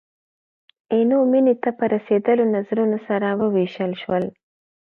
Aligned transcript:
عینو 0.93 1.19
مینې 1.31 1.55
ته 1.63 1.69
په 1.77 1.83
رسېدلو 1.93 2.43
نظرونه 2.55 2.97
سره 3.07 3.27
ووېشل 3.41 3.91
شول. 4.01 4.23